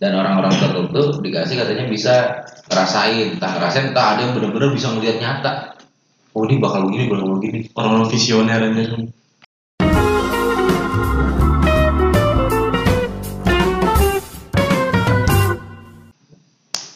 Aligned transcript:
dan 0.00 0.16
orang-orang 0.16 0.56
tertentu 0.56 1.20
dikasih 1.20 1.60
katanya 1.60 1.84
bisa 1.84 2.40
ngerasain 2.72 3.36
entah 3.36 3.52
ngerasain 3.52 3.92
entah 3.92 4.16
ada 4.16 4.20
yang 4.24 4.32
benar-benar 4.32 4.72
bisa 4.72 4.88
ngelihat 4.96 5.20
nyata 5.20 5.76
oh 6.32 6.48
ini 6.48 6.56
bakal 6.56 6.88
begini 6.88 7.04
bakal 7.12 7.36
begini 7.36 7.68
Orang-orang 7.76 8.08
visioner 8.08 8.64
aja. 8.64 8.96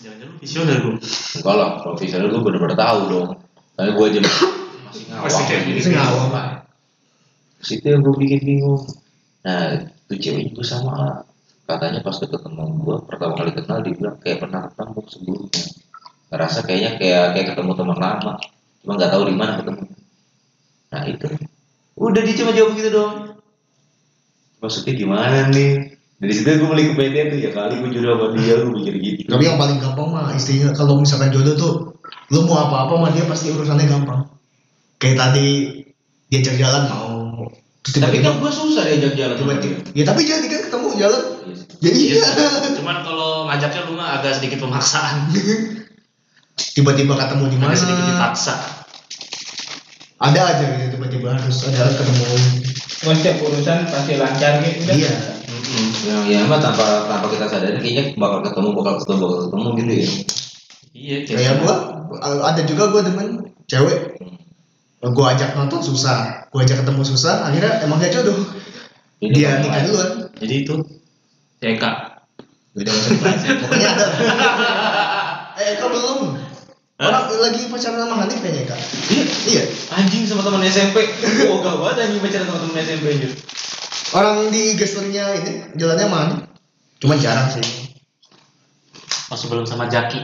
Jangan-jangan 0.00 0.32
lu 0.32 0.36
visioner 0.40 0.76
gue. 0.80 0.96
enggak 1.44 1.54
lah 1.60 1.68
kalau 1.84 1.96
visioner 2.00 2.32
gue 2.32 2.40
benar-benar 2.40 2.78
tahu 2.80 3.00
dong 3.12 3.28
tapi 3.76 3.90
gue 3.92 4.04
aja 4.16 4.20
masih 4.24 5.04
ngawang 5.12 5.28
Masih 5.28 5.42
kayak 5.44 5.62
gini. 5.68 5.76
Masih 5.76 5.92
ngawang. 5.92 6.32
situ 7.64 7.84
yang 7.84 8.00
gue 8.00 8.14
bikin 8.16 8.40
bingung 8.44 8.80
nah 9.44 9.76
itu 9.76 10.14
cewek 10.16 10.56
juga 10.56 10.64
sama 10.64 10.92
lah. 10.96 11.33
Katanya 11.64 12.00
pas 12.04 12.16
ketemu 12.20 12.64
gue 12.84 12.96
pertama 13.08 13.32
kali 13.36 13.50
kenal 13.56 13.78
dia 13.80 13.92
bilang 13.96 14.16
kayak 14.20 14.38
pernah 14.44 14.60
ketemu 14.72 15.00
sebelumnya. 15.08 15.62
Ngerasa 16.28 16.58
kayaknya 16.66 16.90
kayak 17.00 17.24
kayak 17.36 17.46
ketemu 17.52 17.70
teman 17.76 17.98
lama. 18.00 18.32
Cuma 18.84 18.92
nggak 18.96 19.10
tahu 19.12 19.22
di 19.28 19.34
mana 19.34 19.52
ketemu. 19.60 19.84
Nah 20.92 21.02
itu. 21.08 21.26
Udah 21.94 22.20
dia 22.26 22.34
cuma 22.36 22.50
jawab 22.52 22.72
gitu 22.74 22.90
dong 22.90 23.34
maksudnya 24.64 24.96
gimana 24.96 25.52
nih? 25.52 25.92
Dari 26.14 26.32
situ 26.32 26.48
gue 26.56 26.64
mulai 26.64 26.88
kepedean 26.88 27.36
tuh 27.36 27.38
ya 27.42 27.50
kali 27.52 27.84
gue 27.84 27.90
jodoh 28.00 28.16
sama 28.16 28.26
dia 28.40 28.54
gue 28.56 28.72
mikir 28.72 28.94
gitu. 28.96 29.20
Tapi 29.28 29.44
yang 29.44 29.60
paling 29.60 29.76
gampang 29.76 30.08
mah 30.08 30.32
istrinya 30.32 30.72
kalau 30.72 30.96
misalkan 30.96 31.28
jodoh 31.28 31.52
tuh 31.52 31.72
lu 32.32 32.48
mau 32.48 32.64
apa-apa 32.64 32.96
mah 32.96 33.10
dia 33.12 33.28
pasti 33.28 33.52
urusannya 33.52 33.84
gampang. 33.84 34.24
Kayak 34.96 35.20
tadi 35.20 35.48
diajak 36.32 36.56
jalan 36.56 36.82
mau. 36.88 37.44
Terus 37.84 38.00
tapi 38.00 38.24
kan 38.24 38.40
gue 38.40 38.48
susah 38.48 38.88
diajak 38.88 39.12
jalan 39.20 39.36
sama 39.36 39.60
tiba-tiba 39.60 39.92
dia 39.92 40.00
ya 40.00 40.04
tapi 40.08 40.24
jadi 40.24 40.46
kan 40.94 41.02
ketemu 41.02 41.02
jalan 41.02 41.22
Iya. 41.84 41.92
Ya 41.92 41.92
iya 42.00 42.24
Cuman 42.80 42.96
kalau 43.04 43.44
ngajaknya 43.50 43.80
lu 43.84 43.92
mah 43.98 44.20
agak 44.20 44.40
sedikit 44.40 44.64
pemaksaan. 44.64 45.28
tiba-tiba 46.54 47.18
ketemu 47.18 47.44
di 47.50 47.58
mana? 47.58 47.74
sedikit 47.74 48.04
dipaksa. 48.06 48.54
ada 50.22 50.40
aja 50.40 50.64
gitu 50.78 50.96
tiba-tiba 50.96 51.36
harus 51.36 51.56
ada 51.68 51.90
ketemu. 51.90 52.24
Cuma 53.02 53.12
setiap 53.12 53.36
urusan 53.44 53.78
pasti 53.90 54.12
lancar 54.16 54.62
gitu 54.62 54.80
udah. 54.88 54.96
iya. 54.96 55.12
Mm-mm. 55.44 55.86
ya, 56.08 56.40
ya 56.40 56.48
mah 56.48 56.56
tanpa 56.62 57.04
tanpa 57.10 57.26
kita 57.28 57.44
sadari 57.50 57.76
kayaknya 57.82 58.04
bakal 58.16 58.40
ketemu 58.40 58.68
bakal 58.72 58.94
ketemu 59.02 59.18
bakal 59.20 59.38
ketemu 59.44 59.68
gitu 59.76 59.92
ya. 59.92 60.08
Iya, 60.94 61.16
kayak 61.28 61.54
gua 61.60 61.74
ada 62.48 62.62
juga 62.64 62.82
gua 62.88 63.02
demen 63.04 63.28
cewek. 63.68 63.98
Gua 65.04 65.36
ajak 65.36 65.58
nonton 65.58 65.84
susah. 65.84 66.48
Gua 66.48 66.64
ajak 66.64 66.80
ketemu 66.86 67.02
susah 67.04 67.44
akhirnya 67.50 67.84
emang 67.84 68.00
gak 68.00 68.14
jodoh 68.14 68.63
dia 69.30 69.62
nikah 69.62 69.82
duluan 69.86 70.10
Jadi 70.40 70.54
itu 70.66 70.74
TK. 71.62 71.84
beda 72.74 72.90
macam 72.90 73.54
pokoknya. 73.62 73.90
Ada 75.54 75.62
eh 75.70 75.74
kau 75.78 75.88
belum? 75.94 76.18
Orang 76.98 77.30
lagi 77.38 77.70
pacaran 77.70 78.02
sama 78.02 78.14
Hanif 78.26 78.38
kayaknya 78.42 78.66
kak. 78.66 78.80
Iya, 79.14 79.24
iya. 79.46 79.62
Anjing 79.94 80.26
sama 80.26 80.42
teman 80.42 80.66
SMP. 80.66 81.06
Oh, 81.46 81.62
gak 81.62 81.78
banget 81.78 82.10
anjing 82.10 82.18
pacaran 82.18 82.46
sama 82.50 82.58
teman 82.66 82.78
SMP 82.82 83.04
anjir. 83.14 83.32
orang 84.14 84.46
di 84.50 84.78
gesturnya 84.78 85.26
ini 85.42 85.74
jalannya 85.74 86.06
mana 86.10 86.34
cuman 86.98 87.18
jarang 87.22 87.50
sih. 87.50 87.62
Pas 89.30 89.38
sebelum 89.38 89.66
sama 89.66 89.86
Jaki. 89.86 90.18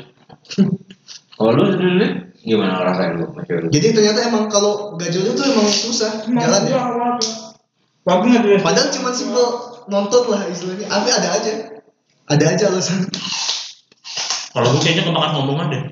Kalau 1.38 1.56
lu 1.56 1.72
dulu 1.72 2.06
gimana 2.40 2.80
ngerasain 2.80 3.20
lu 3.20 3.26
jadi 3.68 3.92
ternyata 3.92 4.32
emang 4.32 4.48
kalau 4.48 4.96
jodoh 4.96 5.36
tuh 5.36 5.44
emang 5.44 5.68
susah 5.68 6.24
gua 6.24 6.80
awal 6.80 7.12
Bagus 8.00 8.26
nggak 8.32 8.42
dulu? 8.42 8.56
padahal 8.64 8.88
cuma 8.90 9.10
simpel 9.12 9.46
nonton 9.86 10.22
lah 10.30 10.40
istilahnya 10.48 10.86
tapi 10.88 11.08
ada 11.12 11.28
aja 11.36 11.52
ada 12.30 12.44
aja 12.46 12.64
alasan 12.70 13.10
Kalau 14.50 14.66
gue 14.74 14.82
kayaknya 14.82 15.06
kemakan 15.06 15.46
omongan 15.46 15.66
deh. 15.70 15.82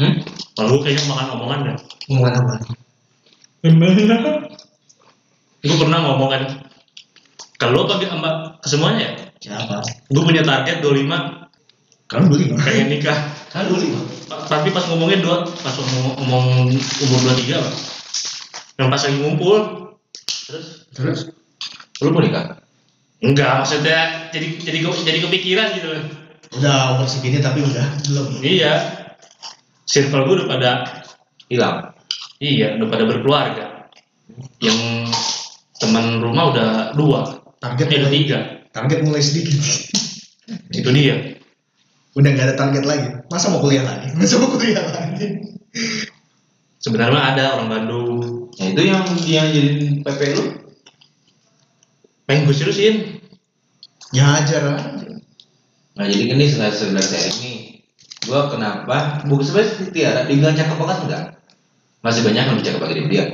Hmm? 0.00 0.24
Kalau 0.56 0.68
gue 0.72 0.88
kayaknya 0.88 1.04
kemakan 1.04 1.28
omongan 1.36 1.58
deh. 1.68 1.76
omongan 2.08 2.32
apa 2.32 2.52
Gue 5.60 5.76
pernah 5.76 6.00
ngomong 6.00 6.28
kan. 6.32 6.42
Kalau 7.60 7.84
apa 7.84 8.00
sama 8.08 8.56
ke 8.56 8.68
semuanya 8.72 9.04
ya? 9.04 9.12
siapa 9.40 9.84
Gue 10.08 10.22
punya 10.24 10.40
target 10.40 10.80
25 10.80 11.04
kamu 12.08 12.24
beli 12.26 12.44
nggak? 12.50 12.64
pengen 12.64 12.86
nikah. 12.88 13.18
Kan 13.52 13.68
dulu 13.68 13.78
lima. 13.84 14.00
Pa- 14.26 14.42
Tapi 14.48 14.72
pas 14.72 14.82
ngomongnya 14.88 15.20
dua, 15.22 15.36
pas 15.46 15.74
ngomong, 15.76 16.18
ngomong 16.24 16.44
umur 17.04 17.18
23 17.36 17.54
lah. 17.54 17.74
Yang 18.80 18.88
pas 18.90 19.02
lagi 19.06 19.16
ngumpul, 19.20 19.56
terus 20.48 20.66
terus 20.90 21.20
Lu 22.00 22.10
mau 22.10 22.22
nikah? 22.22 22.56
enggak 23.20 23.60
maksudnya 23.60 24.32
jadi 24.32 24.56
jadi 24.64 24.78
jadi 24.80 25.18
kepikiran 25.20 25.76
gitu 25.76 25.86
loh. 25.92 26.00
udah 26.56 26.96
umur 26.96 27.04
segini 27.04 27.36
tapi 27.38 27.60
udah 27.60 27.86
belum 28.08 28.40
Iya. 28.40 28.74
Circle 29.84 30.24
gue 30.24 30.34
udah 30.40 30.48
pada 30.48 30.70
Hilang. 31.46 31.92
iya 32.40 32.80
udah 32.80 32.88
pada 32.88 33.04
berkeluarga. 33.04 33.64
Yang 34.62 35.12
teman 35.76 36.24
rumah 36.24 36.48
udah 36.48 36.68
dua, 36.96 37.20
target 37.60 37.86
eh 37.92 37.98
udah 38.00 38.12
tiga. 38.12 38.38
target 38.70 39.02
mulai 39.04 39.20
sedikit 39.20 39.58
Itu 40.72 40.88
dia. 40.94 41.36
udah 42.16 42.28
nggak 42.30 42.46
ada 42.50 42.56
target 42.56 42.84
lagi 42.86 43.06
masa 43.28 43.50
mau 43.50 43.60
kuliah 43.60 43.82
lagi 43.82 44.10
masa 44.16 44.38
mau 44.38 44.50
kuliah 44.50 44.82
lagi 44.82 45.44
Sebenarnya 46.80 47.20
ada 47.36 47.44
orang 47.60 47.68
Bandung. 47.68 48.48
Nah 48.56 48.66
itu 48.66 48.80
yang 48.82 49.04
yang 49.28 49.46
jadi 49.52 49.70
PP 50.00 50.20
lu? 50.32 50.44
Pengen 52.30 52.46
gue 52.46 52.54
seriusin. 52.54 52.96
ya 54.14 54.38
ajar 54.38 54.78
aja 54.78 55.10
Nah 55.98 56.04
jadi 56.06 56.30
gini 56.30 56.46
sebenarnya 56.46 56.78
sebenarnya 56.78 57.10
saya 57.10 57.26
ini 57.42 57.52
gua 58.26 58.46
kenapa 58.46 59.26
bukan 59.26 59.42
sebenarnya 59.42 59.90
Tiara 59.90 60.20
dibilang 60.30 60.54
cakep 60.54 60.76
banget 60.78 60.98
enggak? 61.06 61.24
Masih 62.06 62.22
banyak 62.22 62.42
yang 62.42 62.54
lebih 62.54 62.66
cakep 62.70 62.80
lagi 62.80 62.94
dia 63.10 63.24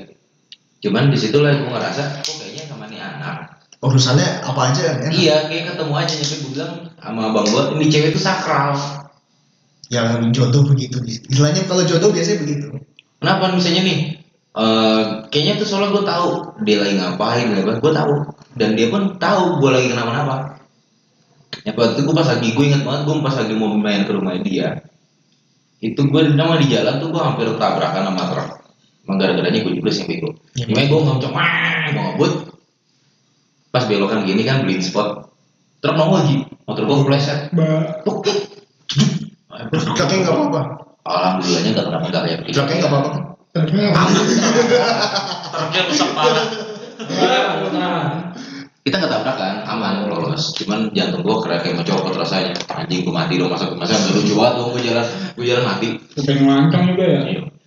cuman 0.85 1.09
di 1.09 1.19
situ 1.19 1.41
lah 1.41 1.57
gue 1.57 1.67
ngerasa 1.73 2.21
kok 2.25 2.37
kayaknya 2.41 2.65
sama 2.69 2.85
nih 2.89 3.01
anak. 3.01 3.37
Urusannya 3.81 4.29
apa 4.45 4.61
aja 4.73 4.83
enak. 4.97 5.11
iya 5.13 5.37
kayak 5.49 5.77
ketemu 5.77 5.93
aja 5.97 6.13
nyampe 6.17 6.37
gue 6.37 6.51
bilang 6.57 6.73
sama 6.97 7.21
abang 7.33 7.47
gua 7.53 7.63
ini 7.77 7.87
cewek 7.93 8.11
itu 8.17 8.21
sakral. 8.21 8.73
Yang 9.93 10.09
jodoh 10.37 10.65
begitu. 10.69 11.01
Istilahnya 11.05 11.69
kalau 11.69 11.85
jodoh 11.85 12.13
biasanya 12.13 12.39
begitu. 12.45 12.69
Kenapa 13.21 13.53
misalnya 13.53 13.83
nih? 13.85 13.99
Eh 14.57 15.03
kayaknya 15.29 15.61
tuh 15.61 15.67
soalnya 15.69 15.93
gue 15.93 16.05
tahu 16.05 16.29
dia 16.65 16.77
lagi 16.81 16.95
ngapain 16.97 17.53
apa 17.53 17.73
gue 17.77 17.93
tahu 17.93 18.15
dan 18.57 18.75
dia 18.75 18.89
pun 18.89 19.21
tahu 19.21 19.61
gue 19.61 19.71
lagi 19.71 19.89
kenapa-napa. 19.93 20.57
Ya 21.63 21.73
waktu 21.77 21.99
itu 21.99 22.03
gue 22.09 22.15
pas 22.17 22.29
lagi 22.29 22.49
gue 22.53 22.65
ingat 22.67 22.83
banget 22.83 23.03
gue 23.07 23.15
pas 23.23 23.37
lagi 23.37 23.53
mau 23.55 23.71
main 23.75 24.03
ke 24.03 24.13
rumah 24.13 24.35
dia 24.43 24.83
itu 25.85 26.01
gue 26.09 26.23
nama 26.33 26.57
di 26.57 26.73
jalan 26.73 26.99
tuh 26.99 27.13
gue 27.13 27.21
hampir 27.21 27.47
tabrakan 27.61 28.09
sama 28.09 28.25
truk. 28.33 28.49
Emang 29.07 29.17
gara-garanya 29.23 29.61
gue 29.63 29.73
juga 29.77 29.91
sih 29.93 30.03
yang 30.03 30.11
bego. 30.11 30.29
Ya, 30.57 30.67
gue 30.67 30.99
ngomong 30.99 31.21
mau 31.95 32.03
ngebut. 32.11 32.33
Pas 33.71 33.85
belokan 33.85 34.25
gini 34.25 34.43
kan 34.43 34.65
blind 34.65 34.83
spot. 34.83 35.29
Truk 35.85 35.95
nongol 35.95 36.25
lagi 36.25 36.37
motor 36.65 36.83
gue 36.89 36.97
kepleset. 37.05 37.53
Tuk 38.03 38.25
tuk 38.25 38.39
truknya 39.95 40.17
nggak 40.25 40.35
apa-apa? 40.35 40.61
Alhamdulillahnya 41.07 41.71
gak 41.77 41.87
kenapa 41.87 42.07
nggak 42.11 42.23
kayak 42.25 42.39
truknya 42.51 42.77
nggak 42.81 42.91
apa-apa. 42.91 43.11
Truknya 45.53 45.81
rusak 45.87 46.11
parah. 46.17 46.47
Kita 48.87 49.03
nggak 49.03 49.13
tabrakan 49.19 49.55
aman 49.67 50.07
lolos. 50.07 50.55
Cuman 50.55 50.95
jantung 50.95 51.27
gua 51.27 51.43
kayak 51.43 51.67
kayak 51.67 51.75
mau 51.75 51.83
copot 51.83 52.15
rasanya. 52.15 52.55
Anjing 52.71 53.03
gua 53.03 53.27
mati 53.27 53.35
dong 53.35 53.51
masa 53.51 53.67
masa 53.75 53.99
nggak 53.99 54.15
lucu 54.15 54.33
banget 54.39 54.53
dong 54.55 54.69
gua 54.71 54.83
jalan. 54.87 55.07
Gua 55.35 55.45
jalan 55.45 55.65
mati. 55.67 55.87
Pengen 56.23 56.37
ngelancong 56.47 56.85
juga 56.95 57.05
ya. 57.11 57.21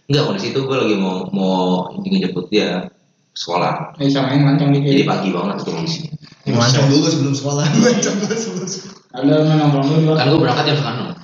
Enggak, 0.10 0.24
kondisi 0.32 0.48
itu 0.56 0.60
gua 0.64 0.78
lagi 0.80 0.96
mau 0.96 1.28
mau 1.36 1.92
ngejemput 2.00 2.48
dia 2.48 2.88
sekolah. 3.36 4.00
Eh 4.00 4.08
sama 4.08 4.32
yang 4.32 4.48
ngelancong 4.48 4.70
jadi 4.80 5.04
dikit. 5.04 5.12
pagi 5.12 5.30
banget 5.36 5.56
itu 5.60 5.72
kondisinya 5.76 6.12
ngelancong 6.48 6.88
dulu 6.88 7.06
sebelum 7.12 7.34
sekolah. 7.36 7.66
Ngelancong 7.68 8.16
dulu 8.24 8.36
sebelum 8.40 8.68
sekolah 8.72 8.98
Ada 9.10 9.34
yang 9.44 9.58
nongkrong 9.60 9.88
dulu. 9.92 10.12
kan 10.16 10.26
gua 10.32 10.40
berangkat 10.40 10.64
jam 10.72 10.78
setengah 10.80 11.18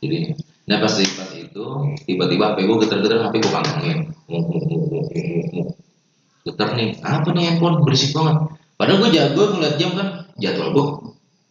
jadi 0.00 0.18
nah 0.64 0.78
pas 0.78 0.94
pas 0.96 1.30
itu 1.34 1.64
tiba-tiba 2.06 2.44
HP 2.54 2.58
gua 2.66 2.76
geter-geter 2.82 3.18
HP 3.22 3.34
gua 3.46 3.52
pantengin. 3.62 3.98
Geter 6.42 6.68
nih 6.74 6.88
apa 6.98 7.28
nih 7.30 7.42
handphone? 7.46 7.86
Berisik 7.86 8.10
banget 8.10 8.58
padahal 8.80 8.96
gua 9.04 9.10
jago 9.12 9.42
ngeliat 9.52 9.76
jam 9.76 9.92
kan 9.92 10.08
jadwal 10.40 10.68
gua 10.72 10.84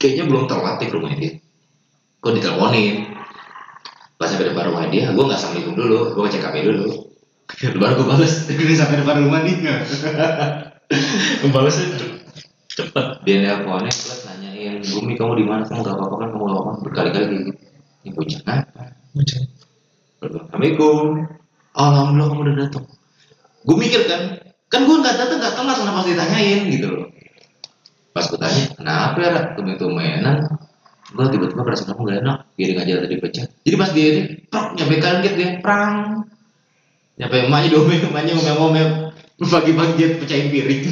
kayaknya 0.01 0.25
belum 0.25 0.49
terlatih 0.49 0.89
ke 0.89 0.95
rumah 0.97 1.13
dia. 1.13 1.37
Gua 2.17 2.33
diteleponin. 2.33 3.05
Pas 4.17 4.27
sampai 4.33 4.49
depan 4.49 4.73
rumah 4.73 4.89
dia 4.89 5.13
gua 5.13 5.29
nggak 5.29 5.37
assalamualaikum 5.37 5.73
dulu 5.77 5.97
gua 6.17 6.21
ngecek 6.25 6.41
HP 6.41 6.55
dulu. 6.65 6.85
Baru 7.81 7.93
gua 8.01 8.17
bales. 8.17 8.33
Ini 8.49 8.73
sampai 8.73 8.97
depan 9.05 9.21
rumah 9.21 9.45
nih 9.45 9.55
Membalasnya 11.45 11.85
ce- 12.01 12.17
cepet. 12.73 13.05
dia 13.21 13.45
nelponnya 13.45 13.93
plus 13.93 14.25
nanyain 14.25 14.81
Bumi 14.81 15.13
kamu 15.13 15.37
di 15.37 15.45
mana? 15.45 15.61
Kamu 15.61 15.85
gak 15.85 15.93
apa-apa 15.93 16.15
kan? 16.17 16.27
Kamu 16.33 16.43
gak 16.49 16.55
apa-apa? 16.57 16.71
Berkali-kali 16.81 17.25
gitu. 17.29 17.51
Ini 18.01 18.09
bocah 18.17 18.41
apa 18.41 18.83
Assalamualaikum. 20.17 21.29
Alhamdulillah 21.77 22.27
kamu 22.33 22.41
udah 22.41 22.55
datang. 22.57 22.85
Gue 23.69 23.75
mikir 23.77 24.01
kan 24.09 24.21
kan 24.69 24.85
gue 24.85 24.95
nggak 25.01 25.15
datang 25.17 25.37
nggak 25.41 25.53
telat 25.57 25.77
kenapa 25.81 25.97
harus 26.01 26.09
ditanyain 26.13 26.61
gitu 26.69 26.87
loh 26.93 27.05
pas 28.11 28.25
gue 28.25 28.39
tanya 28.41 28.63
kenapa 28.75 29.17
ya 29.21 29.29
tumben 29.53 29.77
tumbenan. 29.77 30.37
Gue 31.09 31.25
tiba-tiba 31.33 31.65
perasaan 31.65 31.97
kamu 31.97 32.05
gak 32.05 32.19
enak. 32.21 32.37
Giring 32.53 32.79
aja 32.81 33.01
tadi 33.01 33.15
pecah 33.17 33.45
jadi 33.65 33.75
pas 33.77 33.89
dia 33.93 34.07
ini 34.13 34.21
prok 34.49 34.67
nyampe 34.77 34.95
kaget 35.01 35.33
dia. 35.37 35.49
Prang. 35.61 36.25
Nyampe 37.19 37.35
emaknya 37.45 37.69
dome 37.75 37.93
emaknya 37.99 38.33
ngomel-ngomel. 38.37 38.89
Pagi-pagi 39.39 39.93
dia 39.95 40.07
pecahin 40.19 40.51
piring. 40.51 40.81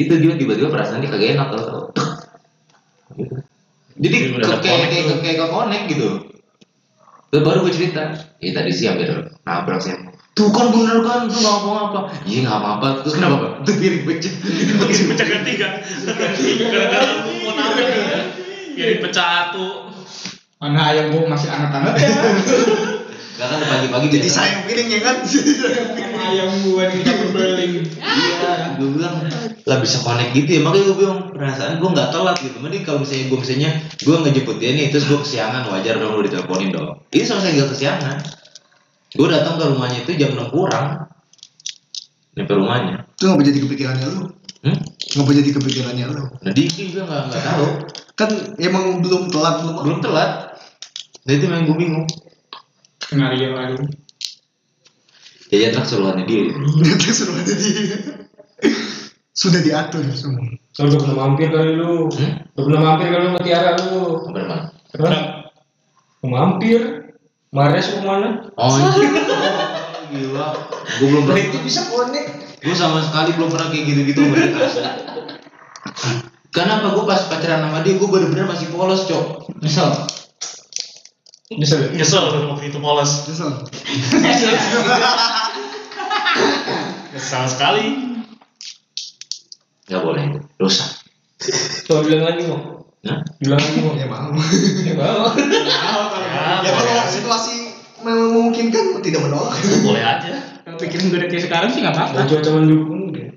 Itu 0.00 0.12
dia 0.16 0.32
tiba-tiba 0.38 0.72
perasaan 0.72 1.04
dia 1.04 1.12
kagak 1.12 1.36
enak 1.36 1.46
tau 1.52 1.62
tau. 1.66 1.82
Gitu. 3.10 3.34
jadi 4.00 4.16
kayak 4.38 4.62
kayak 4.62 5.02
tuh. 5.10 5.18
kayak 5.20 5.36
ke 5.36 5.46
connect 5.50 5.84
gitu. 5.92 6.08
Terus 7.30 7.42
baru 7.46 7.58
gue 7.66 7.74
cerita 7.74 8.02
ya 8.40 8.50
tadi 8.56 8.70
sih 8.72 8.88
hampir 8.88 9.12
nabrak 9.44 9.80
sih 9.84 9.92
tuh 10.40 10.48
kan 10.48 10.72
bener 10.72 10.98
kan 11.04 11.28
tuh 11.28 11.36
nggak 11.36 11.56
apa-apa 11.60 12.00
iya 12.24 12.48
nggak 12.48 12.56
apa-apa 12.56 12.86
terus 13.04 13.20
kenapa 13.20 13.36
Pak? 13.36 13.52
tuh 13.68 13.74
piring 13.76 14.02
pecah 14.08 14.32
pecah 15.12 15.26
ketiga 15.28 15.68
gara-gara 16.72 17.10
lu 17.28 17.32
mau 17.44 17.52
nabrak 17.52 17.88
jadi 18.72 18.94
pecah 19.04 19.26
satu 19.28 19.90
Mana 20.60 20.92
ayam 20.92 21.08
gua 21.08 21.24
masih 21.24 21.48
anget-anget 21.48 22.04
ya. 22.04 22.08
Gak 23.40 23.48
kan 23.48 23.60
pagi-pagi 23.64 24.12
Jadi 24.12 24.28
sayang 24.28 24.68
piringnya 24.68 25.00
kan. 25.00 25.24
Piring. 25.24 26.12
ayam 26.20 26.52
gua 26.68 26.84
dicampur 26.92 27.32
beling. 27.32 27.88
Iya, 27.96 28.76
gue 28.76 28.88
bilang 28.92 29.24
lah 29.64 29.78
bisa 29.80 30.04
connect 30.04 30.36
gitu 30.36 30.50
ya 30.56 30.60
makanya 30.60 30.84
gue 30.92 30.96
bilang 31.00 31.18
perasaan 31.32 31.80
gue 31.80 31.88
nggak 31.88 32.12
telat 32.12 32.36
gitu. 32.44 32.60
Mending 32.60 32.84
kalau 32.84 33.00
misalnya 33.00 33.32
gue 33.32 33.38
misalnya 33.40 33.70
gue 33.80 34.16
ngejemput 34.20 34.56
dia 34.60 34.70
nih 34.76 34.86
terus 34.92 35.08
gue 35.08 35.16
kesiangan 35.24 35.64
wajar 35.72 35.96
dong 35.96 36.12
gue 36.20 36.28
diteleponin 36.28 36.70
dong. 36.76 37.00
Ini 37.08 37.24
sama 37.24 37.40
saya 37.40 37.52
nggak 37.56 37.70
kesiangan. 37.72 38.16
Gue 39.10 39.26
datang 39.26 39.58
ke 39.58 39.64
rumahnya 39.66 40.06
itu 40.06 40.14
jam 40.14 40.38
6 40.38 40.54
kurang. 40.54 41.10
Nyampe 42.38 42.52
rumahnya. 42.54 43.10
Itu 43.18 43.26
ngapa 43.26 43.42
jadi 43.42 43.58
kepikirannya 43.66 44.06
lu? 44.06 44.22
Hmm? 44.62 44.78
Ngapa 45.18 45.30
jadi 45.34 45.50
kepikirannya 45.50 46.06
lu? 46.14 46.24
Nah 46.46 46.52
Diki 46.54 46.94
juga 46.94 47.10
nggak 47.10 47.22
nggak 47.26 47.42
tahu. 47.42 47.68
Kan 48.14 48.30
emang 48.62 49.02
belum 49.02 49.32
telat 49.34 49.54
belum. 49.66 49.74
Belum 49.82 49.98
telat. 49.98 50.30
Nah 51.26 51.32
itu 51.34 51.44
yang 51.50 51.66
gue 51.66 51.76
bingung. 51.76 52.06
Skenario 53.02 53.50
lagi. 53.58 53.76
Jajan 55.50 55.74
tak 55.74 55.84
seruannya 55.90 56.24
dia. 56.30 56.46
Terus 57.02 57.16
suruh 57.18 57.34
ada 57.34 57.54
dia. 57.58 57.98
Sudah 59.34 59.60
diatur 59.64 60.06
semua. 60.14 60.46
Lu 60.78 60.86
udah 60.86 60.98
pernah 61.02 61.16
mampir 61.26 61.48
kali 61.50 61.74
lu. 61.74 62.06
Hmm? 62.14 62.46
Udah 62.54 62.64
pernah 62.70 62.80
mampir 62.86 63.06
kali 63.10 63.24
lu 63.26 63.38
Tiara 63.42 63.72
lu. 63.74 64.00
Mana? 64.30 64.70
Pernah? 64.94 65.22
Mampir. 66.22 66.99
Mares 67.50 67.86
ke 67.90 67.98
mana? 68.06 68.46
Oh 68.54 68.74
iya. 68.78 69.10
Gila. 70.10 70.46
Gue 71.02 71.06
belum 71.10 71.22
pernah. 71.26 71.42
Itu 71.42 71.58
bisa 71.62 71.86
connect. 71.90 72.30
gue 72.60 72.76
sama 72.76 73.00
sekali 73.00 73.32
belum 73.40 73.48
pernah 73.48 73.72
kayak 73.72 73.84
gitu-gitu 73.88 74.20
karena 76.52 76.76
apa 76.76 76.92
gue 76.92 77.04
pas 77.08 77.24
pacaran 77.24 77.72
sama 77.72 77.80
dia 77.80 77.96
gue 77.96 78.04
bener-bener 78.04 78.44
masih 78.44 78.68
polos 78.68 79.08
cok 79.08 79.48
Misal. 79.64 79.88
Gak? 81.48 81.96
nyesel 81.96 82.20
waktu 82.52 82.68
itu 82.68 82.78
polos 82.84 83.24
Nyesel. 83.24 83.48
nyesel 87.16 87.44
sekali 87.48 87.84
nggak 89.88 90.02
boleh 90.04 90.24
dosa 90.60 90.84
Coba 91.88 92.04
bilang 92.04 92.28
lagi 92.28 92.44
mau. 92.44 92.89
Hah? 93.00 93.18
Bilang 93.36 93.60
mau. 93.78 93.92
Ya 93.94 94.06
mau. 94.06 94.28
Ya 94.78 94.92
mau. 94.92 95.32
ya, 96.20 96.40
Ya 96.60 96.70
boleh 96.70 96.84
kalau 96.84 97.00
aja. 97.00 97.08
situasi 97.08 97.54
memungkinkan 97.98 99.00
tidak 99.00 99.20
menolak. 99.22 99.56
boleh 99.80 100.00
aja 100.00 100.32
Kalau 100.60 100.76
pikirin 100.76 101.08
gue 101.08 101.18
udah 101.18 101.28
kayak 101.28 101.42
sekarang 101.42 101.68
sih 101.68 101.80
nggak 101.80 101.92
apa-apa. 101.92 102.14
Mau 102.14 102.26
cuaca 102.26 102.50
mendukung 102.52 103.00
deh. 103.10 103.28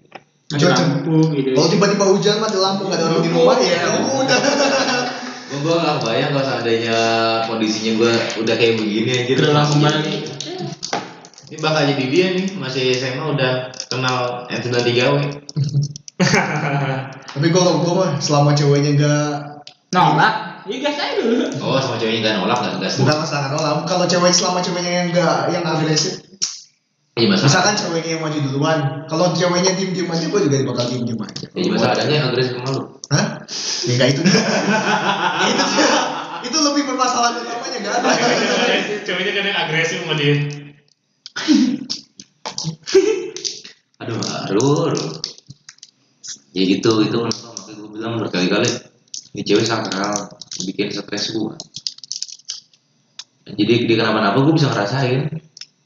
Ada 0.50 0.60
Cuaca. 0.60 0.84
lampu 0.84 1.16
gitu. 1.34 1.50
Kalau 1.54 1.70
tiba-tiba 1.70 2.06
hujan 2.06 2.36
mati 2.38 2.58
lampu 2.58 2.82
nggak 2.86 2.98
ada 2.98 3.06
orang 3.08 3.22
di 3.22 3.30
rumah 3.30 3.58
ya 3.58 3.82
udah. 4.14 4.40
gue 5.44 5.60
gue 5.60 5.76
nggak 5.76 5.98
bayang 6.04 6.30
kalau 6.32 6.46
seandainya 6.46 6.98
kondisinya 7.46 7.92
gue 7.96 8.12
udah 8.40 8.56
kayak 8.56 8.76
begini 8.76 9.12
aja 9.16 9.32
Udah 9.38 9.54
langsung 9.56 9.80
balik. 9.80 10.28
ini 11.46 11.58
bakal 11.58 11.82
jadi 11.86 12.04
dia 12.04 12.26
nih 12.34 12.46
masih 12.54 12.84
SMA 12.92 13.24
udah 13.24 13.52
kenal 13.86 14.44
N93 14.50 14.90
W 14.92 15.16
Tapi 17.26 17.48
kalau 17.50 17.72
gue 17.80 17.94
mah 17.94 18.12
selama 18.18 18.52
ceweknya 18.52 18.92
nggak 18.96 19.30
Nolak. 19.94 20.34
Iya 20.64 20.78
gas 20.80 20.96
aja 20.96 21.14
dulu. 21.20 21.36
oh 21.60 21.76
sama 21.76 22.00
ceweknya 22.00 22.20
nggak 22.24 22.36
nolak 22.40 22.58
nggak 22.64 22.88
gas 22.88 22.96
bukan 23.04 23.18
masalah 23.20 23.48
nolak. 23.52 23.84
Kalau 23.84 24.06
cewek 24.08 24.32
selama 24.32 24.60
ceweknya 24.64 24.92
yang 24.96 25.08
nggak 25.12 25.36
yang 25.52 25.64
agresif, 25.68 26.24
iya 27.20 27.28
masalah 27.28 27.52
misalkan 27.52 27.76
ceweknya 27.76 28.12
yang 28.16 28.24
maju 28.24 28.40
duluan, 28.48 28.80
kalau 29.12 29.36
ceweknya 29.36 29.76
diem 29.76 29.92
diem 29.92 30.08
aja, 30.08 30.24
gue 30.24 30.40
juga 30.48 30.56
bakal 30.72 30.86
diem 30.88 31.04
diem 31.04 31.20
aja. 31.20 31.46
iya 31.52 31.68
masalah 31.68 31.94
adanya 32.00 32.16
yang 32.16 32.28
agresif 32.32 32.54
sama 32.56 32.70
lu 32.72 32.84
Hah? 33.12 33.26
Ya 33.84 33.94
nggak 34.00 34.10
itu 34.16 34.22
itu. 34.24 35.66
Itu 36.44 36.58
lebih 36.60 36.84
permasalahan 36.88 37.44
utamanya 37.44 37.78
nggak 37.84 37.96
ada. 38.00 38.10
ceweknya 39.04 39.32
kan 39.36 39.44
yang 39.52 39.60
agresif 39.68 39.98
sama 40.00 40.16
dia 40.16 40.36
aduh 44.00 44.20
aduh, 44.48 44.80
aduh. 44.92 45.12
ya 46.56 46.64
gitu 46.68 46.92
itu 47.04 47.18
kenapa 47.20 47.50
makanya 47.56 47.76
gue 47.80 47.90
bilang 47.92 48.14
berkali-kali 48.20 48.70
ini 49.34 49.42
cewek 49.42 49.66
sakral 49.66 50.38
bikin 50.66 50.94
stres 50.94 51.34
gue 51.34 51.54
jadi 53.44 53.86
dia 53.86 53.96
kenapa-napa 54.00 54.40
gue 54.40 54.56
bisa 54.56 54.72
ngerasain. 54.72 55.28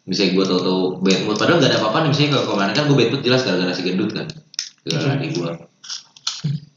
Misalnya 0.08 0.40
gue 0.40 0.46
tau 0.48 0.60
tau 0.64 0.80
bad 1.04 1.20
mood 1.28 1.36
padahal 1.36 1.60
gak 1.60 1.74
ada 1.74 1.84
apa-apa 1.84 2.08
nih 2.08 2.10
misalnya 2.16 2.40
kalau 2.40 2.56
kemarin 2.56 2.74
kan 2.78 2.84
gue 2.88 2.96
bad 2.96 3.10
mood 3.12 3.24
jelas 3.28 3.44
gara-gara 3.44 3.76
si 3.76 3.84
gendut 3.84 4.12
kan 4.16 4.28
gara-gara 4.88 5.20
adik 5.20 5.36
gue 5.36 5.52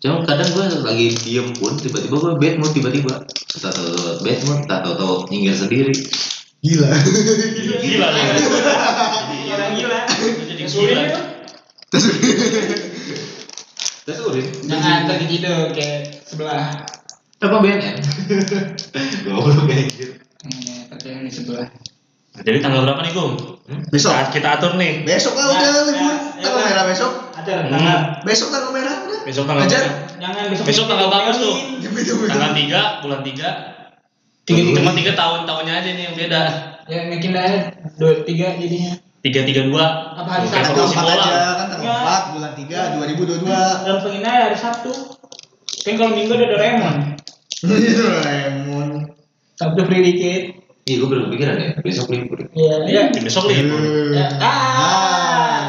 cuma 0.00 0.24
kadang 0.24 0.48
gue 0.50 0.64
lagi 0.82 1.06
diem 1.28 1.52
pun 1.54 1.78
tiba-tiba 1.78 2.16
gue 2.16 2.32
bad 2.40 2.54
mood 2.58 2.72
tiba-tiba. 2.74 3.22
Tak 3.60 3.70
tau 3.70 3.86
tau 3.86 4.18
bad 4.24 4.40
mood 4.48 4.60
tak 4.66 4.80
tau 4.82 4.94
tau 4.98 5.14
nyinggir 5.30 5.54
sendiri. 5.54 5.94
Gila. 6.60 6.90
gila 7.86 8.08
nih 8.10 8.24
Orang 9.52 9.72
gila. 9.78 10.00
jadi 10.50 10.64
gila. 10.66 11.04
Terus 11.92 12.04
udah 14.26 14.42
Jangan 14.66 15.06
gitu 15.30 15.54
kayak 15.76 16.09
sebelah. 16.30 16.86
apa 17.40 17.56
BNN 17.56 17.96
goblok 19.26 19.64
kayak 19.66 19.86
gitu 19.90 20.14
Hmm, 20.40 20.88
percaya 20.88 21.20
di 21.20 21.28
sebelah. 21.28 21.68
jadi 22.34 22.58
tanggal 22.58 22.80
berapa 22.82 23.02
nih 23.02 23.12
Gung? 23.12 23.36
Besok. 23.88 24.08
Saat 24.08 24.28
kita 24.30 24.56
atur 24.56 24.72
nih 24.74 25.04
Besok 25.04 25.36
lah 25.36 25.46
udah 25.46 25.60
Ya, 25.60 25.68
libur. 25.68 25.92
ya, 25.92 26.00
ya, 26.00 26.16
Tanggal 26.40 26.56
ya. 26.56 26.66
merah 26.66 26.84
besok. 26.86 27.12
Ada 27.34 27.52
Hmm. 27.52 27.68
tanggal. 27.68 27.98
Besok 28.22 28.48
tanggal 28.48 28.70
merah 28.70 28.94
udah. 29.00 29.20
besok 29.22 29.44
tanggal 29.44 29.64
Ajar. 29.64 29.82
berapa? 29.82 30.00
Jangan 30.16 30.44
besok. 30.48 30.64
besok 30.64 30.84
tanggal 30.86 31.08
bagus 31.10 31.36
tuh 31.38 31.54
tanggal 32.32 32.50
3 32.52 33.02
bulan 33.02 33.20
3 33.20 33.46
Tiga 34.40 34.60
tiga. 34.64 34.72
cuma 34.74 34.90
tiga 34.92 35.12
tahun 35.14 35.40
tahunnya 35.44 35.74
aja 35.76 35.90
nih 35.90 36.02
yang 36.02 36.16
beda 36.16 36.42
Ya 36.86 37.00
mungkin 37.06 37.30
ada 37.32 37.58
dua 37.94 38.12
tiga 38.24 38.46
jadinya. 38.56 38.92
tiga 39.20 39.40
tiga 39.44 39.62
dua 39.62 39.84
Apa 40.16 40.30
hari 40.32 40.46
Sabtu? 40.46 40.56
Tanggal 40.56 40.72
promosi 40.74 40.96
4 40.96 41.04
bola 41.04 41.14
aja 41.14 41.30
kan 41.54 41.66
tanggal 41.68 41.84
Ya. 41.84 41.96
4 42.00 42.32
bulan 42.32 42.52
3 42.54 42.78
2022. 42.96 43.84
Dalam 43.84 44.00
penginai 44.00 44.38
hari 44.42 44.56
Sabtu. 44.56 44.92
Kan 45.80 45.94
kalau 45.96 46.12
Minggu 46.12 46.32
ada 46.36 46.46
Doraemon. 46.52 46.96
Itu 47.60 48.04
Lemon. 48.24 48.88
Sabtu 49.56 49.80
free 49.84 50.00
dikit. 50.00 50.42
iya 50.88 50.96
gue 50.96 51.06
belum 51.06 51.28
kepikiran 51.30 51.54
ya 51.60 51.70
besok 51.84 52.08
libur 52.10 52.40
Iya. 52.56 52.74
Iya, 52.88 53.02
besok 53.20 53.46
libur. 53.52 53.78
Ya. 54.16 54.26
Ah. 54.40 55.60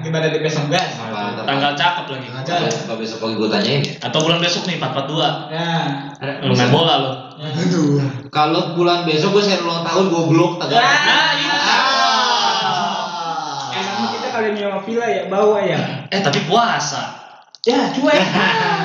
Gimana 0.00 0.30
di 0.30 0.38
besok 0.38 0.70
gas? 0.70 0.96
Tanggal 1.42 1.74
cakep 1.74 2.06
lagi. 2.08 2.28
Apa, 2.30 2.70
apa 2.70 2.94
besok 2.96 3.18
pagi 3.26 3.34
gue 3.36 3.48
tanyain 3.50 3.82
ya? 3.82 3.94
Atau 4.06 4.22
bulan 4.22 4.38
besok 4.38 4.70
nih 4.70 4.78
442. 4.78 5.50
Nah. 5.50 5.86
Lu 6.46 6.54
main 6.54 6.70
bola 6.70 6.94
lo. 7.02 7.12
Ya. 7.42 7.50
Aduh. 7.58 7.98
Kalau 8.30 8.78
bulan 8.78 9.02
besok 9.04 9.34
gue 9.36 9.42
share 9.44 9.62
ulang 9.66 9.82
tahun 9.82 10.06
goblok 10.08 10.62
tanggal. 10.62 10.78
Ya. 10.78 10.86
Nah, 10.88 11.30
itu 11.36 11.58
Emang 13.72 14.08
kita 14.14 14.28
kalian 14.30 14.52
nyewa 14.56 14.78
villa 14.86 15.06
ya, 15.10 15.22
bawa 15.26 15.58
ya. 15.62 15.78
Eh, 16.08 16.20
tapi 16.22 16.38
puasa. 16.46 17.18
Ya, 17.66 17.90
cuek. 17.94 18.18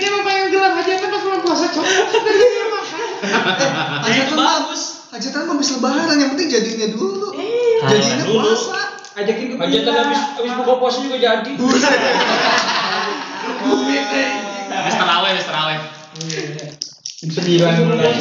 Ini 0.00 0.08
emang 0.08 0.24
pengen 0.24 0.48
gelar 0.48 0.72
hajatan 0.80 1.12
pas 1.12 1.20
bulan 1.20 1.40
puasa 1.44 1.68
cok. 1.68 1.84
Ya, 4.08 4.12
itu 4.24 4.32
bagus. 4.32 4.82
Hajatan 5.12 5.44
mah 5.44 5.56
bisa 5.60 5.76
lebaran, 5.76 6.16
yang 6.16 6.32
penting 6.32 6.48
jadinya 6.48 6.88
dulu. 6.88 7.36
Iya. 7.36 7.84
Jadinya 7.84 8.16
dulu. 8.24 8.40
puasa. 8.40 8.80
Ajakin 9.20 9.46
ke 9.52 9.56
Aja 9.60 9.78
kan 9.84 9.94
habis 10.06 10.20
habis 10.40 10.52
buka 10.56 10.72
puasa 10.80 11.04
juga 11.04 11.20
jadi. 11.20 11.52
Habis 14.72 14.94
terawih, 14.96 15.28
habis 15.36 15.44
terawih. 15.44 15.78
Sembilan 17.20 17.72
bulan. 17.84 18.16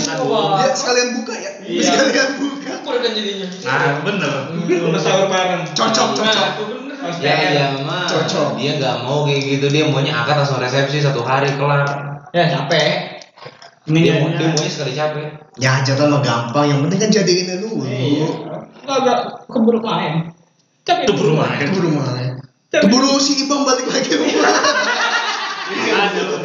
Dia 0.60 0.76
sekalian 0.76 1.10
buka 1.16 1.34
ya. 1.40 1.52
Iya. 1.64 1.82
Sekalian 1.88 2.30
buka. 2.44 2.74
Kur 2.84 2.96
kan 3.00 3.12
jadinya. 3.16 3.48
Nah, 3.64 4.04
bener. 4.04 4.34
Udah 4.68 5.00
sahur 5.00 5.32
bareng. 5.32 5.64
Cocok, 5.72 6.08
cocok. 6.20 6.48
Nah, 6.89 6.89
Pas 7.00 7.16
Ya 7.24 7.34
dia 7.56 7.68
mah 7.88 8.06
Cocok. 8.12 8.60
dia 8.60 8.76
nggak 8.76 8.96
mau 9.08 9.24
kayak 9.24 9.42
gitu 9.48 9.66
dia 9.72 9.88
maunya 9.88 10.12
akad 10.12 10.44
langsung 10.44 10.60
resepsi 10.60 11.00
satu 11.00 11.24
hari 11.24 11.48
kelar. 11.56 11.88
Ya, 12.36 12.46
capek. 12.52 13.18
Ini 13.90 14.00
Dia, 14.06 14.14
mau, 14.22 14.30
dia 14.36 14.48
maunya 14.52 14.70
sekali 14.70 14.92
capek. 14.94 15.28
Ya 15.58 15.80
hajatan 15.80 16.12
mah 16.12 16.22
gampang, 16.22 16.66
yang 16.68 16.80
penting 16.86 17.00
kan 17.00 17.10
jadiinnya 17.10 17.56
dulu. 17.64 17.88
Iya. 17.88 18.28
Agak 18.86 19.18
keburu 19.48 19.80
main. 19.82 20.30
Capek. 20.84 21.08
Keburu 21.10 21.34
main. 21.40 21.58
Keburu 21.58 21.90
main. 21.96 22.30
Keburu 22.70 23.18
si 23.18 23.48
Ibang 23.48 23.66
balik 23.66 23.90
lagi 23.90 24.14
rumah. 24.14 24.54
Aduh. 25.90 26.38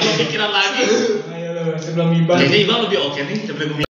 kepikiran 0.00 0.48
lagi. 0.48 0.84
Ayo 1.28 1.50
lo 1.58 1.62
sebelum 1.76 2.08
ibang. 2.14 2.38
Kayaknya 2.40 2.58
Ibang 2.64 2.78
lebih 2.88 2.98
oke 3.04 3.20
nih 3.28 3.38
daripada 3.44 3.66
gue. 3.76 3.89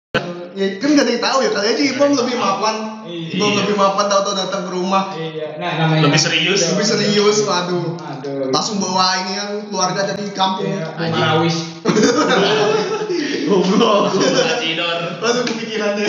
Ya 0.58 0.66
kan 0.82 0.90
gak 0.90 1.06
ada 1.06 1.12
yang 1.14 1.22
tahu 1.22 1.38
ya 1.38 1.50
kali 1.54 1.66
aja 1.70 1.82
Ibang 1.94 2.10
lebih 2.18 2.34
mapan. 2.34 2.76
Iya. 3.06 3.30
Ibang 3.38 3.52
lebih 3.62 3.74
mapan 3.78 4.04
tahu-tahu 4.10 4.34
datang 4.34 4.62
ke 4.66 4.70
rumah. 4.74 5.14
Iya, 5.14 5.54
nah 5.56 5.70
namanya 5.78 6.10
Lebih 6.10 6.18
serius. 6.18 6.60
Lebih 6.74 6.82
serius, 6.84 7.46
waduh. 7.46 7.94
Aduh. 7.94 8.50
Langsung 8.50 8.82
bawa 8.82 9.22
ini 9.22 9.32
yang 9.38 9.50
keluarga 9.70 10.02
dari 10.02 10.26
kampung. 10.34 10.66
Iya, 10.66 10.98
Anjing. 10.98 11.14
Marawis. 11.14 11.56
Goblok. 13.46 14.18
Cidor. 14.58 14.98
Langsung 15.22 15.46
kepikirannya. 15.46 16.08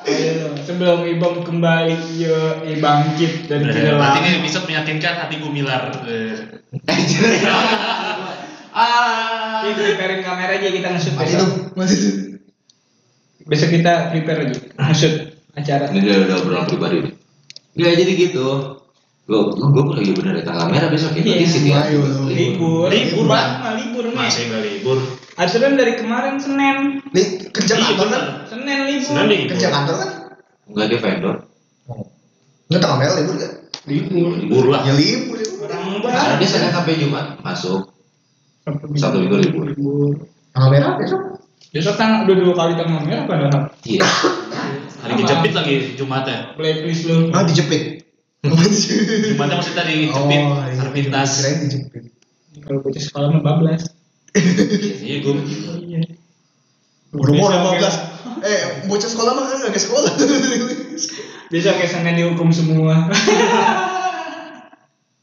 Ayo, 0.00 0.56
sebelum 0.64 1.04
ibang 1.06 1.44
kembali 1.44 1.92
ya 2.16 2.64
eh, 2.64 2.80
bangkit 2.80 3.46
dari 3.46 3.68
Berarti 3.68 3.84
kegelapan. 3.84 4.16
ini 4.16 4.30
episode 4.40 4.64
meyakinkan 4.64 5.14
hati 5.20 5.36
gumilar. 5.38 5.92
Eh. 6.08 6.40
ah 8.72 9.60
Ini 9.60 9.72
preparein 9.76 10.24
kamera 10.24 10.56
aja 10.56 10.68
kita 10.68 10.88
nge-shoot 10.88 11.14
Masih 11.14 11.36
besok. 11.36 11.46
tuh, 11.46 11.52
masih 11.76 11.96
tuh. 12.00 12.14
Besok 13.50 13.68
kita 13.68 13.92
prepare 14.08 14.46
aja 14.46 14.54
nge-shoot 14.78 15.14
acara. 15.52 15.90
ini 15.90 16.06
udah 16.06 16.16
udah 16.24 16.36
obrolan 16.38 16.64
pribadi 16.64 16.96
nih 17.02 17.12
Nggak 17.74 17.92
jadi 17.98 18.12
gitu 18.20 18.46
gue 19.26 19.40
gue 19.46 19.82
lagi 19.94 20.10
bener 20.10 20.34
di 20.38 20.44
tanggal 20.44 20.66
merah 20.66 20.86
besok 20.86 21.14
ya 21.14 21.22
berarti 21.22 21.38
Iya. 21.38 21.46
sih 21.46 21.60
dia 21.62 21.82
Libur, 22.30 22.90
Libur. 22.90 23.24
Mah 23.26 23.74
libur 23.74 24.02
nih. 24.06 24.14
Masih 24.16 24.42
nggak 24.46 24.62
libur. 24.64 24.98
Aturan 25.34 25.72
dari 25.74 25.94
kemarin 25.94 26.34
Senin. 26.36 26.98
Nih, 27.06 27.26
kerja 27.48 27.74
Iya, 27.74 27.84
kantor 27.94 28.06
kan? 28.08 28.22
Senin 28.44 28.78
libur. 28.86 29.06
Senin 29.06 29.26
libur. 29.28 29.48
Kerja 29.54 29.68
kantor 29.68 29.94
kan? 29.96 30.10
nggak 30.66 30.86
dia 30.86 30.98
vendor 30.98 31.36
Enggak 32.66 32.80
tanggal 32.80 32.98
merah 32.98 33.14
libur 33.18 33.36
kan? 33.36 33.52
Libur. 33.86 34.28
Libur 34.34 34.64
lah. 34.66 34.80
Ya 34.82 34.94
libur 34.94 35.36
ya. 35.36 35.48
Orang 35.60 35.80
karena 36.02 36.34
dia 36.36 36.48
senin 36.48 36.70
sampai 36.70 36.94
jumat 36.96 37.26
masuk 37.40 37.80
Satu 38.94 39.16
minggu 39.18 39.36
libur. 39.42 39.64
libur. 39.68 40.14
Tanggal 40.50 40.70
merah 40.70 40.90
besok. 40.98 41.20
Besok 41.70 41.94
tanggal 41.94 42.26
udah 42.26 42.34
dua 42.34 42.54
kali 42.58 42.72
tanggal 42.74 42.98
merah 43.06 43.24
padahal. 43.30 43.70
iya 43.86 44.02
Hari 45.06 45.22
kejepit 45.22 45.52
lagi 45.54 45.74
Jumatnya. 45.94 46.58
Blacklist 46.58 47.06
lu. 47.06 47.30
Ah, 47.30 47.46
dijepit. 47.46 48.10
Jumatnya 48.42 49.54
maksudnya 49.54 49.86
dijepit. 49.86 50.42
Oh, 50.50 50.58
iya. 50.66 50.74
Sarpintas. 50.74 51.30
Kirain 51.38 51.56
dijepit. 51.62 52.02
Kalau 52.58 52.78
bocah 52.82 53.02
sekolah 53.02 53.28
mah 53.38 53.42
bablas. 53.46 53.86
Iya 55.00 55.16
gue. 55.22 55.34
Iya. 55.86 56.00
Umur 57.14 57.50
15. 57.54 58.42
Eh, 58.42 58.60
bocah 58.90 59.10
sekolah 59.10 59.32
mah 59.38 59.44
kan 59.46 59.58
enggak 59.62 59.82
sekolah. 59.82 60.12
Besok 61.54 61.74
kayak 61.78 61.90
Senin 61.90 62.18
dihukum 62.18 62.50
semua. 62.50 63.06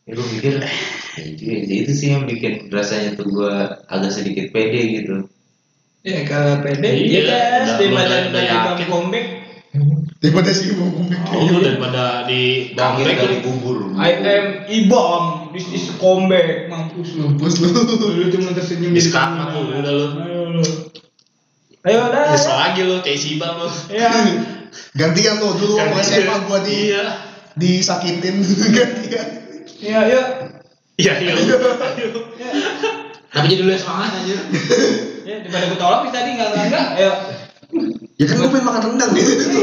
ya 0.07 0.11
gue 0.15 0.27
mikir 0.39 0.63
ya, 0.63 0.71
itu 1.19 1.43
itu 1.83 1.91
sih 1.91 2.15
yang 2.15 2.23
bikin 2.23 2.71
rasanya 2.71 3.19
tuh 3.19 3.27
gue 3.27 3.51
agak 3.91 4.07
sedikit 4.07 4.55
pede 4.55 5.03
gitu 5.03 5.27
ya 6.01 6.19
kalau 6.23 6.61
pede 6.61 6.87
Iya, 6.87 6.99
iya 6.99 7.21
udah- 7.23 7.77
daripada 7.77 8.15
dari 8.27 8.47
Bang 8.49 8.79
comeback 8.85 9.25
Daripada 10.17 10.49
si 10.49 10.73
ibu 10.73 10.81
ngomong 10.81 11.13
Oh, 11.29 11.45
lu 11.45 11.61
daripada 11.61 12.25
di 12.25 12.73
bangkit 12.73 13.05
comeback 13.05 13.17
dari 13.21 13.37
lu. 13.37 13.45
kubur 13.45 13.77
I 13.95 14.11
am 14.17 14.45
Ibam 14.65 15.23
this 15.51 15.67
is 15.69 15.93
comeback 15.95 16.65
mampus 16.67 17.13
lu 17.13 17.29
Mampus 17.29 17.61
lu. 17.61 17.69
lu 17.93 18.25
cuma 18.27 18.49
tersenyum 18.51 18.91
Di 18.91 18.97
di 18.97 19.05
depan. 19.05 19.45
lu, 19.45 19.59
udah 19.69 19.91
lu. 19.91 20.05
ayo 20.17 20.41
lu 20.51 20.63
ayo 21.83 22.01
dah 22.09 22.23
Nyesel 22.27 22.55
lagi 22.55 22.81
lu 22.81 22.95
kayak 22.99 23.15
si 23.15 23.37
Ibang 23.37 23.53
lu. 23.57 23.69
ya 23.89 24.09
Gantian 24.99 25.37
tuh 25.37 25.53
dulu 25.55 25.73
waktu 25.75 26.01
SMA 26.01 26.35
gua 26.43 26.59
di 26.59 26.91
Iya. 26.91 27.03
disakitin 27.53 28.41
gantian. 28.75 29.27
ya 29.77 29.99
ya 30.03 30.21
Iya, 30.97 31.13
iya. 31.19 31.33
Tapi 33.27 33.45
jadi 33.47 33.61
lu 33.61 33.71
yang 33.71 33.79
semangat 33.79 34.11
aja 34.17 34.35
ya 35.23 35.35
daripada 35.41 35.65
gue 35.67 35.77
tolak 35.77 35.99
bisa 36.03 36.15
tadi 36.15 36.29
enggak 36.33 36.47
enggak 36.49 36.65
enggak 36.67 36.85
ayo 36.95 37.11
Ya 38.17 38.25
kan 38.25 38.39
gua 38.39 38.49
pengen 38.49 38.65
makan 38.65 38.81
rendang 38.89 39.11
gitu. 39.13 39.59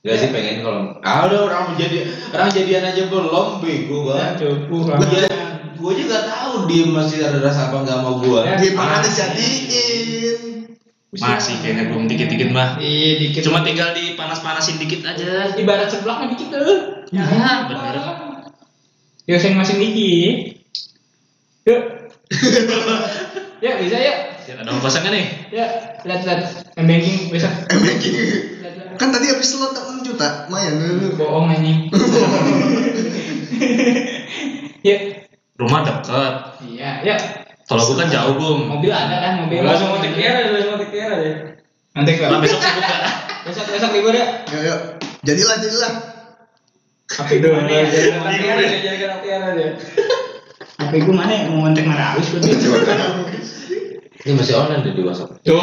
Gak 0.00 0.16
sih 0.16 0.28
pengen 0.32 0.64
kalau 0.64 0.96
ah 1.04 1.28
udah 1.28 1.40
orang 1.44 1.76
jadi 1.76 2.02
orang 2.32 2.48
jadian 2.48 2.82
aja 2.82 3.02
belum 3.06 3.60
bego 3.60 4.08
ya 4.08 4.32
banget 4.32 4.42
cukup 4.42 4.96
Gue 4.96 5.22
gue 5.76 5.92
juga 6.00 6.18
tahu 6.24 6.66
dia 6.66 6.84
masih 6.84 7.20
ada 7.22 7.38
rasa 7.38 7.68
apa 7.68 7.84
nggak 7.84 7.98
mau 8.00 8.16
gue. 8.18 8.40
Ya. 8.42 8.56
Dia 8.56 8.72
Masih. 8.72 9.00
dijadiin. 9.06 10.38
Masih 11.10 11.54
kayaknya 11.60 11.84
belum 11.88 12.04
dikit-dikit 12.08 12.48
mah. 12.50 12.80
iya 12.80 13.20
dikit 13.20 13.40
Cuma 13.44 13.60
tinggal 13.60 13.92
dipanas-panasin 13.92 14.80
dikit 14.80 15.04
aja. 15.04 15.52
ibarat 15.54 15.88
sebelah 15.88 16.24
mah 16.24 16.28
dikit 16.32 16.48
tuh 16.48 17.04
Ya, 17.10 17.26
bener. 17.68 17.94
ya 19.24 19.34
masing-masing 19.36 19.78
dikit 19.78 20.59
yuk 21.62 21.80
ya 23.60 23.72
bisa 23.78 23.98
ya 23.98 24.14
Ya, 24.42 24.56
ada 24.56 24.66
mau 24.66 24.82
pasang 24.82 25.06
kan 25.06 25.14
nih? 25.14 25.30
ya 25.48 25.62
lihat 26.02 26.26
lihat 26.26 26.40
M 26.74 26.82
banking 26.84 27.30
besok 27.30 27.54
Banking. 27.70 28.14
Kan 28.98 29.14
tadi 29.14 29.30
habis 29.30 29.46
slot 29.46 29.70
6 29.70 30.02
juta, 30.02 30.26
lumayan. 30.44 30.74
bohong 31.14 31.46
anjing 31.48 31.86
ya 34.82 34.96
Rumah 35.54 35.80
deket. 35.82 36.34
iya 36.66 36.90
ya 37.04 37.14
Kalau 37.62 37.86
gua 37.86 38.02
kan 38.02 38.08
jauh, 38.10 38.34
Bung. 38.34 38.66
mobil 38.66 38.90
ada 38.90 39.16
kan 39.20 39.32
mobil 39.44 39.62
Langsung 39.62 39.94
mau 39.94 40.02
tiara, 40.02 40.50
langsung 40.50 40.74
mau 40.74 40.82
tiara 40.82 41.14
deh. 41.16 41.34
nanti 41.92 42.10
ke 42.12 42.24
Lah 42.24 42.40
besok 42.40 42.58
sibuk 42.58 42.82
gak? 42.82 43.00
besok 43.46 43.64
besok 43.68 43.90
libur 43.92 44.10
ya 44.12 44.26
Ya, 44.48 44.58
ya. 44.64 44.74
Jadilah, 45.22 45.56
jadilah. 45.58 45.92
Gue 47.06 47.50
mana 47.52 47.70
ya 47.70 47.84
Jangan 47.86 48.34
tiara 48.34 48.62
jangan 48.96 49.18
tiara 49.20 49.48
deh. 49.54 49.70
HP 50.90 51.06
gue 51.06 51.14
mana 51.14 51.30
ya 51.30 51.46
mau 51.46 51.62
ngontek 51.62 51.86
marawis 51.86 52.26
berarti 52.34 52.50
Ini 54.20 54.36
masih 54.36 54.58
online 54.58 54.82
deh 54.84 54.92
di 54.98 55.02
WhatsApp. 55.06 55.38
tuh 55.46 55.54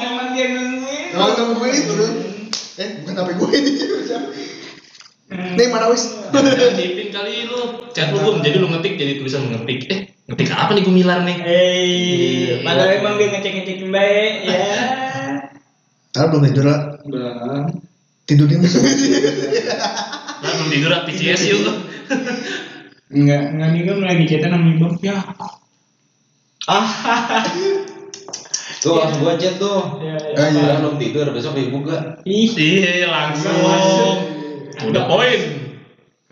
emang 0.00 0.32
dia 0.32 0.56
nungguin 0.56 1.12
Emang 1.12 1.30
nungguin 1.36 1.74
itu 1.76 1.92
tuh. 1.92 2.10
Eh, 2.80 2.88
bukan 3.04 3.14
HP 3.20 3.30
gue 3.36 3.48
ini. 3.60 3.72
Nih, 5.32 5.68
Marawis. 5.68 6.04
Jangan 6.32 6.76
dipin 6.80 7.08
kali 7.12 7.44
lu. 7.44 7.86
Chat 7.92 8.08
lu, 8.16 8.24
Bung. 8.24 8.40
Jadi 8.40 8.56
lu 8.56 8.72
ngetik 8.72 8.96
jadi 8.96 9.20
tulisan 9.20 9.52
ngetik. 9.52 9.78
Eh, 9.92 10.00
ngetik 10.32 10.48
apa 10.48 10.72
nih 10.72 10.84
gumilar 10.88 11.20
nih? 11.22 11.38
Eh, 11.44 12.64
padahal 12.64 13.04
emang 13.04 13.20
dia 13.20 13.28
ngecek 13.36 13.52
ngecekin 13.52 13.88
baik 13.92 14.34
ya. 14.48 14.64
Ah, 16.16 16.24
belum 16.32 16.42
tidur 16.48 16.64
lah. 16.66 16.80
Belum. 17.04 17.68
Tidurnya 18.24 18.58
masuk. 18.64 18.80
Lah 20.40 20.50
belum 20.56 20.68
tidur 20.72 20.90
ah, 20.96 21.04
PCS 21.04 21.42
yuk 21.52 21.60
lu. 21.68 21.72
Enggak, 23.12 23.42
enggak 23.52 23.68
nih 23.76 23.80
gue 23.84 23.94
lagi 24.00 24.24
chatan 24.24 24.50
sama 24.56 24.68
ibu. 24.72 24.86
Ya. 25.04 25.16
Ah. 26.64 26.88
Tuh 28.82 28.98
langsung 28.98 29.22
gua 29.22 29.38
chat 29.38 29.62
tuh. 29.62 30.02
Ya, 30.02 30.14
ya. 30.18 30.34
Ah, 30.34 30.46
iya. 30.50 30.58
Padahal 30.58 30.78
belum 30.82 30.96
tidur 30.98 31.26
besok 31.30 31.54
dibuka. 31.54 32.18
Ih, 32.26 32.50
Iya, 32.50 33.06
langsung. 33.06 33.54
Udah 34.90 35.04
poin. 35.06 35.40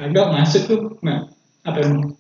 agak 0.01 0.33
masuk 0.33 0.63
tuh. 0.65 0.81
Nah, 1.05 1.29
apa 1.63 1.79
emang? 1.85 2.17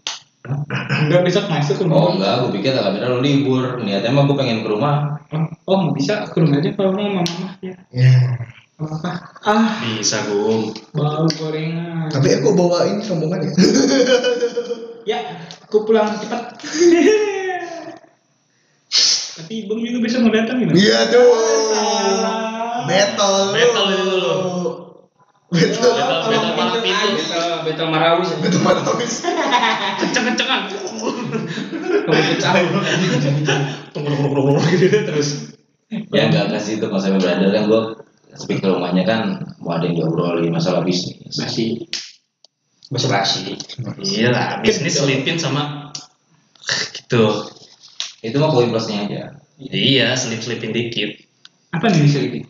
Enggak 1.08 1.22
besok 1.24 1.48
masuk 1.48 1.80
tuh. 1.80 1.88
Oh 1.88 2.12
enggak, 2.14 2.44
gue 2.46 2.50
pikir 2.60 2.76
tanggal 2.76 2.92
merah 2.94 3.08
lu 3.16 3.24
libur. 3.24 3.80
Niatnya 3.82 4.12
mah 4.12 4.28
gue 4.28 4.36
pengen 4.36 4.62
ke 4.62 4.68
rumah. 4.68 5.24
Oh, 5.64 5.76
mau 5.80 5.92
bisa 5.96 6.28
ke 6.28 6.36
rumah 6.38 6.60
aja 6.60 6.70
kalau 6.76 6.92
mau 6.92 7.08
sama 7.08 7.24
mama 7.24 7.48
ya. 7.64 7.74
Ya. 7.90 8.12
Apa? 8.80 9.12
Ah, 9.44 9.84
Bisa, 9.84 10.24
Bung. 10.24 10.72
bau 10.96 11.28
gorengan. 11.28 12.08
Tapi 12.08 12.28
aku 12.40 12.56
bawa 12.56 12.88
ini 12.88 13.04
rombongan 13.04 13.44
ya. 13.44 13.50
Ya, 15.04 15.18
aku 15.64 15.84
pulang 15.84 16.16
cepat. 16.16 16.56
Tapi 19.40 19.52
Ibang 19.64 19.80
juga 19.80 19.98
besok 20.04 20.20
mau 20.28 20.32
datang 20.32 20.60
gimana? 20.60 20.76
Iya 20.76 21.08
tuh. 21.08 21.28
Battle. 22.84 23.38
Battle 23.52 23.86
itu 23.92 24.14
lu. 24.16 24.34
Battle. 25.50 25.92
Battle, 25.92 26.22
battle 26.28 26.52
malam 26.56 26.80
pintu. 26.80 27.08
Betul, 27.16 27.52
betul 27.64 27.86
Marawis. 27.88 28.28
Battle 28.40 28.62
Marawis. 28.64 29.14
Kenceng-kencengan. 30.04 30.60
Kamu 30.68 32.12
pecah. 32.12 32.52
Tunggu-tunggu 33.92 34.60
gitu 34.72 34.98
terus. 35.04 35.28
Ya 35.90 36.30
enggak 36.30 36.52
enggak 36.52 36.62
sih 36.62 36.78
itu 36.78 36.86
kalau 36.86 37.02
sampai 37.02 37.18
berada 37.18 37.50
kan 37.50 37.62
gue 37.66 37.82
ke 38.46 38.68
rumahnya 38.68 39.04
kan 39.04 39.20
mau 39.60 39.76
ada 39.76 39.88
yang 39.88 40.00
diobrolin 40.00 40.52
masalah 40.52 40.84
bisnis. 40.84 41.36
Masih. 41.36 41.84
Basa 42.90 43.06
basi. 43.06 43.54
Iya 44.02 44.34
lah, 44.34 44.48
bisnis 44.66 44.98
selipin 44.98 45.38
sama 45.38 45.94
gitu. 46.98 47.46
Itu 48.20 48.36
mah 48.42 48.50
poin 48.50 48.68
plusnya 48.68 49.06
aja. 49.06 49.22
Iya, 49.60 50.16
selip-selipin 50.18 50.74
dikit. 50.74 51.10
Apa 51.70 51.86
nih 51.92 52.10
selipin? 52.10 52.49